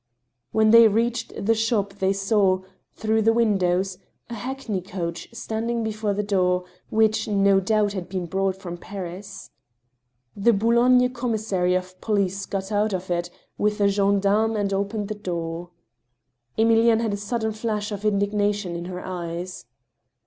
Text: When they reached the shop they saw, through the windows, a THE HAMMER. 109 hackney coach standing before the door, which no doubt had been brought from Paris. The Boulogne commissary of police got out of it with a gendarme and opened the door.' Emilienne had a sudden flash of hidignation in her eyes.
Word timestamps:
When 0.51 0.71
they 0.71 0.87
reached 0.87 1.31
the 1.45 1.53
shop 1.53 1.93
they 1.99 2.11
saw, 2.11 2.63
through 2.95 3.21
the 3.21 3.31
windows, 3.33 3.99
a 4.29 4.29
THE 4.29 4.33
HAMMER. 4.33 4.53
109 4.55 4.79
hackney 4.81 4.81
coach 4.81 5.29
standing 5.31 5.83
before 5.83 6.15
the 6.15 6.23
door, 6.23 6.63
which 6.89 7.27
no 7.27 7.59
doubt 7.59 7.93
had 7.93 8.09
been 8.09 8.25
brought 8.25 8.55
from 8.55 8.77
Paris. 8.79 9.51
The 10.35 10.53
Boulogne 10.53 11.07
commissary 11.13 11.75
of 11.75 12.01
police 12.01 12.47
got 12.47 12.71
out 12.71 12.93
of 12.95 13.11
it 13.11 13.29
with 13.59 13.79
a 13.79 13.87
gendarme 13.89 14.55
and 14.55 14.73
opened 14.73 15.07
the 15.07 15.13
door.' 15.13 15.69
Emilienne 16.57 17.01
had 17.01 17.13
a 17.13 17.15
sudden 17.17 17.51
flash 17.51 17.91
of 17.91 18.01
hidignation 18.01 18.75
in 18.75 18.85
her 18.85 19.05
eyes. 19.05 19.65